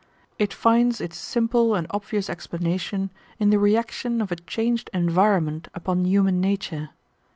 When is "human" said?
6.05-6.41